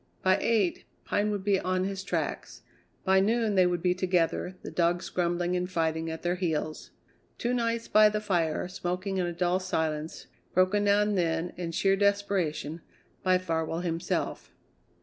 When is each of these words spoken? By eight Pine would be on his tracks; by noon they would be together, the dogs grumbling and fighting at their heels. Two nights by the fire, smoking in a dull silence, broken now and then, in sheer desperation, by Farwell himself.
By 0.23 0.39
eight 0.41 0.85
Pine 1.05 1.29
would 1.29 1.43
be 1.43 1.59
on 1.59 1.83
his 1.83 2.03
tracks; 2.03 2.63
by 3.03 3.19
noon 3.19 3.53
they 3.53 3.67
would 3.67 3.83
be 3.83 3.93
together, 3.93 4.55
the 4.63 4.71
dogs 4.71 5.07
grumbling 5.11 5.55
and 5.55 5.69
fighting 5.69 6.09
at 6.09 6.23
their 6.23 6.33
heels. 6.33 6.89
Two 7.37 7.53
nights 7.53 7.87
by 7.87 8.09
the 8.09 8.19
fire, 8.19 8.67
smoking 8.67 9.17
in 9.17 9.27
a 9.27 9.31
dull 9.31 9.59
silence, 9.59 10.25
broken 10.55 10.85
now 10.85 11.01
and 11.03 11.15
then, 11.19 11.53
in 11.55 11.71
sheer 11.71 11.95
desperation, 11.95 12.81
by 13.21 13.37
Farwell 13.37 13.81
himself. 13.81 14.49